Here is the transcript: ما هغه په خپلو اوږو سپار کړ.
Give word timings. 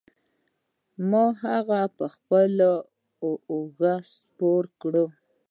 ما 1.09 1.25
هغه 1.43 1.79
په 1.97 2.05
خپلو 2.15 2.71
اوږو 3.23 3.95
سپار 4.11 4.63
کړ. 4.81 4.93